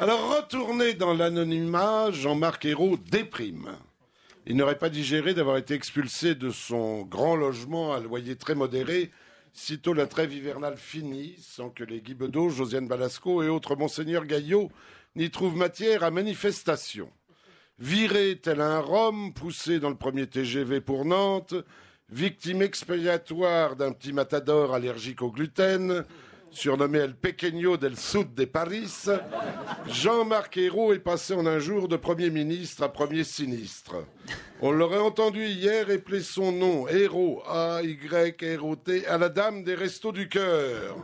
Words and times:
Alors, 0.00 0.36
retourné 0.36 0.94
dans 0.94 1.12
l'anonymat, 1.12 2.12
Jean-Marc 2.12 2.64
Ayrault 2.66 2.98
déprime. 3.10 3.70
Il 4.46 4.54
n'aurait 4.54 4.78
pas 4.78 4.90
digéré 4.90 5.34
d'avoir 5.34 5.56
été 5.56 5.74
expulsé 5.74 6.36
de 6.36 6.50
son 6.50 7.02
grand 7.02 7.34
logement 7.34 7.92
à 7.92 7.98
loyer 7.98 8.36
très 8.36 8.54
modéré, 8.54 9.10
sitôt 9.52 9.94
la 9.94 10.06
trêve 10.06 10.32
hivernale 10.32 10.76
finie, 10.76 11.34
sans 11.40 11.70
que 11.70 11.82
les 11.82 12.00
Guy 12.00 12.14
Bedeau, 12.14 12.48
Josiane 12.48 12.86
Balasco 12.86 13.42
et 13.42 13.48
autres 13.48 13.74
Monseigneur 13.74 14.24
Gaillot 14.24 14.70
n'y 15.16 15.32
trouvent 15.32 15.56
matière 15.56 16.04
à 16.04 16.12
manifestation. 16.12 17.10
Viré 17.80 18.38
tel 18.40 18.60
un 18.60 18.78
Rome, 18.78 19.34
poussé 19.34 19.80
dans 19.80 19.90
le 19.90 19.96
premier 19.96 20.28
TGV 20.28 20.80
pour 20.80 21.06
Nantes, 21.06 21.54
victime 22.08 22.62
expiatoire 22.62 23.74
d'un 23.74 23.90
petit 23.90 24.12
matador 24.12 24.74
allergique 24.74 25.22
au 25.22 25.32
gluten, 25.32 26.04
surnommé 26.50 26.98
El 26.98 27.14
Pequeño 27.14 27.76
del 27.76 27.96
Sud 27.96 28.34
de 28.34 28.44
Paris, 28.44 29.06
Jean-Marc 29.86 30.56
Ayrault 30.56 30.92
est 30.92 30.98
passé 30.98 31.34
en 31.34 31.46
un 31.46 31.58
jour 31.58 31.88
de 31.88 31.96
Premier 31.96 32.30
ministre 32.30 32.82
à 32.82 32.92
Premier 32.92 33.24
sinistre. 33.24 34.04
On 34.60 34.72
l'aurait 34.72 34.98
entendu 34.98 35.46
hier 35.46 35.90
épeler 35.90 36.20
son 36.20 36.52
nom, 36.52 36.88
Héros, 36.88 37.42
A-Y-R-O-T, 37.46 39.06
à 39.06 39.18
la 39.18 39.28
dame 39.28 39.62
des 39.62 39.74
Restos 39.74 40.12
du 40.12 40.28
Cœur. 40.28 40.96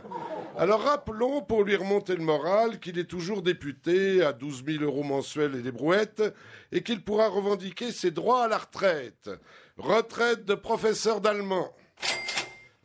Alors 0.57 0.81
rappelons, 0.81 1.41
pour 1.41 1.63
lui 1.63 1.75
remonter 1.75 2.15
le 2.15 2.23
moral, 2.23 2.79
qu'il 2.79 2.99
est 2.99 3.09
toujours 3.09 3.41
député 3.41 4.23
à 4.23 4.33
12 4.33 4.63
000 4.65 4.83
euros 4.83 5.03
mensuels 5.03 5.55
et 5.55 5.61
des 5.61 5.71
brouettes, 5.71 6.23
et 6.71 6.81
qu'il 6.81 7.03
pourra 7.03 7.27
revendiquer 7.27 7.91
ses 7.91 8.11
droits 8.11 8.45
à 8.45 8.47
la 8.47 8.57
retraite. 8.57 9.29
Retraite 9.77 10.45
de 10.45 10.55
professeur 10.55 11.21
d'allemand. 11.21 11.73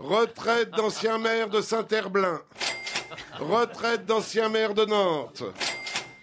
Retraite 0.01 0.71
d'ancien 0.71 1.19
maire 1.19 1.51
de 1.51 1.61
Saint-Herblain. 1.61 2.41
Retraite 3.39 4.07
d'ancien 4.07 4.49
maire 4.49 4.73
de 4.73 4.87
Nantes. 4.87 5.43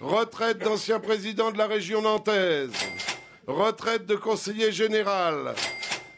Retraite 0.01 0.57
d'ancien 0.57 0.99
président 0.99 1.51
de 1.51 1.59
la 1.59 1.67
région 1.67 2.01
nantaise. 2.01 2.71
Retraite 3.45 4.07
de 4.07 4.15
conseiller 4.15 4.71
général. 4.71 5.53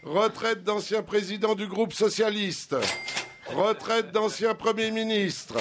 Retraite 0.03 0.63
d'ancien 0.63 1.03
président 1.03 1.53
du 1.53 1.67
groupe 1.67 1.91
socialiste. 1.91 2.77
Retraite 3.47 4.13
d'ancien 4.13 4.55
premier 4.55 4.91
ministre. 4.91 5.57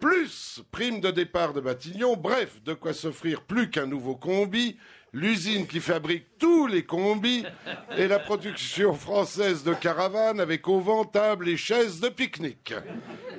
Plus 0.00 0.62
prime 0.70 1.00
de 1.00 1.10
départ 1.10 1.52
de 1.52 1.60
Matignon. 1.60 2.16
Bref, 2.16 2.62
de 2.64 2.74
quoi 2.74 2.92
s'offrir 2.92 3.42
plus 3.42 3.70
qu'un 3.70 3.86
nouveau 3.86 4.14
combi 4.16 4.76
l'usine 5.16 5.66
qui 5.66 5.80
fabrique 5.80 6.26
tous 6.38 6.66
les 6.66 6.84
combis 6.84 7.44
et 7.96 8.06
la 8.06 8.18
production 8.18 8.92
française 8.92 9.64
de 9.64 9.72
caravanes 9.72 10.40
avec 10.40 10.68
auvent, 10.68 11.10
tables 11.10 11.48
et 11.48 11.56
chaises 11.56 12.00
de 12.00 12.10
pique-nique. 12.10 12.74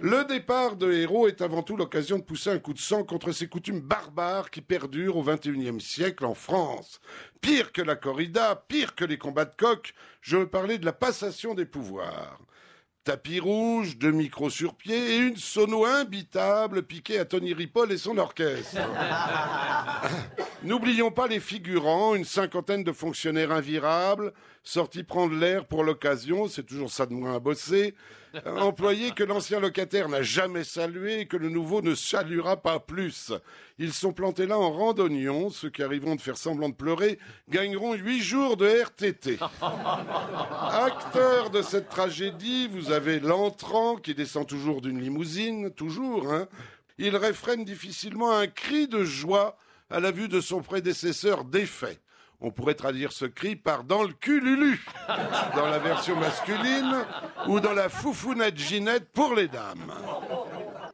Le 0.01 0.25
départ 0.25 0.75
de 0.75 0.91
Héros 0.91 1.27
est 1.27 1.41
avant 1.41 1.61
tout 1.61 1.77
l'occasion 1.77 2.17
de 2.17 2.23
pousser 2.23 2.49
un 2.49 2.57
coup 2.57 2.73
de 2.73 2.79
sang 2.79 3.03
contre 3.03 3.31
ces 3.31 3.47
coutumes 3.47 3.79
barbares 3.79 4.49
qui 4.49 4.61
perdurent 4.61 5.17
au 5.17 5.23
XXIe 5.23 5.79
siècle 5.79 6.25
en 6.25 6.33
France. 6.33 6.99
Pire 7.41 7.71
que 7.71 7.83
la 7.83 7.95
corrida, 7.95 8.55
pire 8.67 8.95
que 8.95 9.05
les 9.05 9.19
combats 9.19 9.45
de 9.45 9.55
coq, 9.55 9.93
je 10.21 10.37
veux 10.37 10.49
parler 10.49 10.79
de 10.79 10.85
la 10.85 10.93
passation 10.93 11.53
des 11.53 11.65
pouvoirs 11.65 12.39
tapis 13.07 13.39
rouge, 13.39 13.97
deux 13.97 14.11
micros 14.11 14.49
sur 14.49 14.75
pied 14.75 15.15
et 15.15 15.17
une 15.19 15.37
sono 15.37 15.85
imbitable 15.85 16.83
piquée 16.83 17.19
à 17.19 17.23
Tony 17.23 17.53
Ripoll 17.53 17.93
et 17.93 17.97
son 17.97 18.17
orchestre. 18.17 18.81
N'oublions 20.63 21.09
pas 21.09 21.27
les 21.27 21.39
figurants, 21.39 22.15
une 22.15 22.25
cinquantaine 22.25 22.83
de 22.83 22.91
fonctionnaires 22.91 23.53
invirables, 23.53 24.33
sortis 24.61 25.03
prendre 25.03 25.33
l'air 25.35 25.63
pour 25.67 25.85
l'occasion, 25.85 26.49
c'est 26.49 26.63
toujours 26.63 26.91
ça 26.91 27.05
de 27.05 27.13
moins 27.13 27.35
à 27.35 27.39
bosser, 27.39 27.95
employés 28.45 29.11
que 29.11 29.23
l'ancien 29.23 29.61
locataire 29.61 30.09
n'a 30.09 30.21
jamais 30.21 30.65
salué 30.65 31.21
et 31.21 31.25
que 31.27 31.37
le 31.37 31.49
nouveau 31.49 31.81
ne 31.81 31.95
saluera 31.95 32.57
pas 32.57 32.79
plus. 32.79 33.31
Ils 33.79 33.93
sont 33.93 34.11
plantés 34.11 34.47
là 34.47 34.57
en 34.57 34.71
randonnion, 34.71 35.49
ceux 35.49 35.69
qui 35.69 35.83
arriveront 35.83 36.15
de 36.15 36.21
faire 36.21 36.37
semblant 36.37 36.69
de 36.69 36.75
pleurer 36.75 37.19
gagneront 37.49 37.93
huit 37.93 38.21
jours 38.21 38.57
de 38.57 38.67
RTT. 38.67 39.37
Acteur 40.87 41.49
de 41.49 41.61
cette 41.61 41.89
tragédie, 41.89 42.69
vous 42.69 42.91
avez 42.91 43.19
l'entrant 43.19 43.97
qui 43.97 44.15
descend 44.15 44.47
toujours 44.47 44.79
d'une 44.79 45.01
limousine, 45.01 45.69
toujours, 45.71 46.31
hein. 46.31 46.47
Il 46.97 47.17
réfrène 47.17 47.65
difficilement 47.65 48.31
un 48.31 48.47
cri 48.47 48.87
de 48.87 49.03
joie 49.03 49.57
à 49.89 49.99
la 49.99 50.11
vue 50.11 50.29
de 50.29 50.39
son 50.39 50.61
prédécesseur 50.61 51.43
défait. 51.43 51.99
On 52.39 52.51
pourrait 52.51 52.75
traduire 52.75 53.11
ce 53.11 53.25
cri 53.25 53.57
par 53.57 53.83
dans 53.83 54.03
le 54.03 54.13
cul 54.13 54.39
Lulu, 54.39 54.85
dans 55.55 55.67
la 55.67 55.79
version 55.79 56.15
masculine, 56.15 57.05
ou 57.47 57.59
dans 57.59 57.73
la 57.73 57.89
foufounette 57.89 58.57
Ginette 58.57 59.11
pour 59.11 59.35
les 59.35 59.49
dames. 59.49 59.91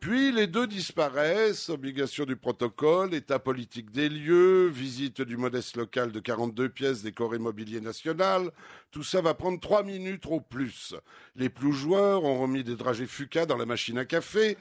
Puis 0.03 0.33
les 0.33 0.47
deux 0.47 0.67
disparaissent, 0.67 1.69
obligation 1.69 2.25
du 2.25 2.35
protocole, 2.35 3.13
état 3.13 3.39
politique 3.39 3.89
des 3.89 4.09
lieux, 4.09 4.67
visite 4.67 5.21
du 5.21 5.37
modeste 5.37 5.77
local 5.77 6.11
de 6.11 6.19
42 6.19 6.67
pièces 6.67 7.03
décoré 7.03 7.39
mobilier 7.39 7.79
national. 7.79 8.51
Tout 8.91 9.03
ça 9.03 9.21
va 9.21 9.33
prendre 9.33 9.61
trois 9.61 9.81
minutes 9.81 10.25
au 10.25 10.41
plus. 10.41 10.93
Les 11.37 11.47
plus 11.47 11.71
joueurs 11.71 12.25
ont 12.25 12.41
remis 12.41 12.65
des 12.65 12.75
dragées 12.75 13.05
fuca 13.05 13.45
dans 13.45 13.55
la 13.55 13.65
machine 13.65 13.97
à 13.97 14.03
café 14.03 14.57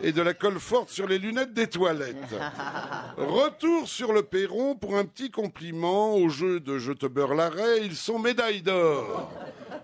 et 0.00 0.12
de 0.12 0.22
la 0.22 0.32
colle 0.32 0.60
forte 0.60 0.90
sur 0.90 1.08
les 1.08 1.18
lunettes 1.18 1.54
des 1.54 1.66
toilettes. 1.66 2.36
Retour 3.16 3.88
sur 3.88 4.12
le 4.12 4.22
perron 4.22 4.76
pour 4.76 4.96
un 4.96 5.06
petit 5.06 5.32
compliment 5.32 6.14
au 6.14 6.28
jeu 6.28 6.60
de 6.60 6.78
Je 6.78 6.92
te 6.92 7.06
beurre 7.06 7.34
l'arrêt, 7.34 7.84
ils 7.84 7.96
sont 7.96 8.20
médailles 8.20 8.62
d'or. 8.62 9.32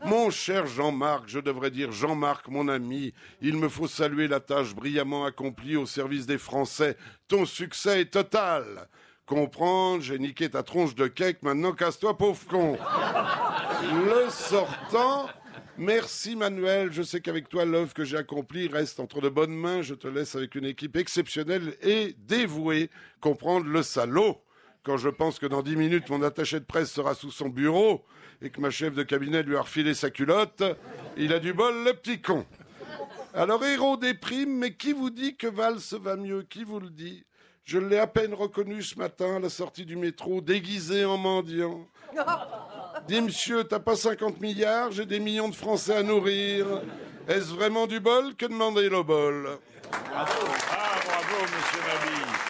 Mon 0.04 0.30
cher 0.30 0.66
Jean-Marc, 0.66 1.28
je 1.28 1.40
devrais 1.40 1.70
dire 1.70 1.92
Jean-Marc, 1.92 2.48
mon 2.48 2.68
ami, 2.68 3.12
il 3.42 3.56
me 3.56 3.68
faut 3.68 3.86
saluer 3.86 4.28
la 4.28 4.40
tâche 4.40 4.74
brillamment 4.74 5.26
accomplie 5.26 5.76
au 5.76 5.86
service 5.86 6.26
des 6.26 6.38
Français. 6.38 6.96
Ton 7.28 7.44
succès 7.44 8.02
est 8.02 8.12
total. 8.12 8.88
Comprendre, 9.26 10.02
j'ai 10.02 10.18
niqué 10.18 10.48
ta 10.48 10.62
tronche 10.62 10.94
de 10.94 11.06
cake, 11.06 11.42
maintenant 11.42 11.72
casse-toi, 11.72 12.16
pauvre 12.16 12.46
con. 12.48 12.78
Le 13.82 14.30
sortant, 14.30 15.28
Merci 15.78 16.36
Manuel, 16.36 16.92
je 16.92 17.02
sais 17.02 17.22
qu'avec 17.22 17.48
toi 17.48 17.64
l'œuvre 17.64 17.94
que 17.94 18.04
j'ai 18.04 18.18
accomplie 18.18 18.68
reste 18.68 19.00
entre 19.00 19.22
de 19.22 19.30
bonnes 19.30 19.54
mains, 19.54 19.80
je 19.80 19.94
te 19.94 20.06
laisse 20.06 20.34
avec 20.34 20.54
une 20.54 20.66
équipe 20.66 20.94
exceptionnelle 20.94 21.74
et 21.80 22.14
dévouée 22.18 22.90
comprendre 23.22 23.66
le 23.66 23.82
salaud. 23.82 24.42
Quand 24.82 24.96
je 24.96 25.08
pense 25.08 25.38
que 25.38 25.46
dans 25.46 25.62
dix 25.62 25.76
minutes 25.76 26.08
mon 26.08 26.22
attaché 26.22 26.58
de 26.58 26.64
presse 26.64 26.90
sera 26.90 27.14
sous 27.14 27.30
son 27.30 27.48
bureau, 27.48 28.04
et 28.42 28.50
que 28.50 28.60
ma 28.60 28.70
chef 28.70 28.94
de 28.94 29.02
cabinet 29.02 29.42
lui 29.42 29.56
a 29.56 29.62
refilé 29.62 29.92
sa 29.94 30.10
culotte, 30.10 30.62
il 31.16 31.32
a 31.32 31.38
du 31.38 31.52
bol, 31.52 31.84
le 31.84 31.92
petit 31.92 32.20
con. 32.20 32.46
Alors, 33.34 33.64
héros 33.64 33.96
déprime, 33.96 34.58
mais 34.58 34.74
qui 34.74 34.92
vous 34.92 35.10
dit 35.10 35.36
que 35.36 35.46
Valse 35.46 35.94
va 35.94 36.16
mieux? 36.16 36.42
Qui 36.42 36.64
vous 36.64 36.80
le 36.80 36.90
dit? 36.90 37.24
Je 37.64 37.78
l'ai 37.78 37.98
à 37.98 38.06
peine 38.06 38.34
reconnu 38.34 38.82
ce 38.82 38.98
matin 38.98 39.36
à 39.36 39.38
la 39.38 39.50
sortie 39.50 39.84
du 39.84 39.96
métro, 39.96 40.40
déguisé 40.40 41.04
en 41.04 41.16
mendiant. 41.18 41.86
Dis, 43.08 43.20
monsieur, 43.20 43.64
t'as 43.64 43.78
pas 43.78 43.96
50 43.96 44.40
milliards, 44.40 44.90
j'ai 44.90 45.06
des 45.06 45.20
millions 45.20 45.48
de 45.48 45.54
Français 45.54 45.96
à 45.96 46.02
nourrir. 46.02 46.66
Est-ce 47.28 47.54
vraiment 47.54 47.86
du 47.86 48.00
bol? 48.00 48.34
Que 48.34 48.46
demander 48.46 48.88
le 48.88 49.02
bol? 49.02 49.58
Bravo, 50.10 50.32
ah, 50.70 51.00
bravo, 51.06 51.42
monsieur 51.42 51.80
Mabille. 51.86 52.30